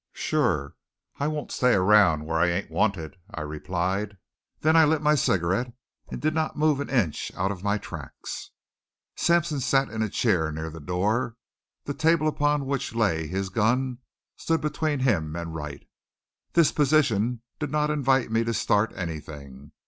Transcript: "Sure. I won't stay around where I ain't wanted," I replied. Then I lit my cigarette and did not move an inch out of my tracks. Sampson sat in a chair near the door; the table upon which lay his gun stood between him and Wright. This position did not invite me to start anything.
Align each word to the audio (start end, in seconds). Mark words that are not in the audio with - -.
"Sure. 0.13 0.75
I 1.19 1.27
won't 1.27 1.51
stay 1.51 1.73
around 1.75 2.25
where 2.25 2.39
I 2.39 2.47
ain't 2.47 2.71
wanted," 2.71 3.17
I 3.31 3.41
replied. 3.41 4.17
Then 4.61 4.75
I 4.75 4.83
lit 4.83 4.99
my 5.03 5.13
cigarette 5.13 5.75
and 6.09 6.19
did 6.19 6.33
not 6.33 6.57
move 6.57 6.79
an 6.79 6.89
inch 6.89 7.31
out 7.35 7.51
of 7.51 7.61
my 7.63 7.77
tracks. 7.77 8.49
Sampson 9.15 9.59
sat 9.59 9.89
in 9.89 10.01
a 10.01 10.09
chair 10.09 10.51
near 10.51 10.71
the 10.71 10.79
door; 10.79 11.35
the 11.83 11.93
table 11.93 12.27
upon 12.27 12.65
which 12.65 12.95
lay 12.95 13.27
his 13.27 13.49
gun 13.49 13.99
stood 14.37 14.59
between 14.61 15.01
him 15.01 15.35
and 15.35 15.53
Wright. 15.53 15.87
This 16.53 16.71
position 16.71 17.43
did 17.59 17.69
not 17.69 17.91
invite 17.91 18.31
me 18.31 18.43
to 18.43 18.55
start 18.55 18.91
anything. 18.95 19.71